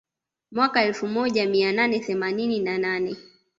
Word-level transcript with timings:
Mwaka 0.51 0.83
elfu 0.83 1.07
moja 1.07 1.47
mia 1.49 1.71
nane 1.71 1.99
themanini 1.99 2.59
na 2.59 2.77
nane 2.77 3.15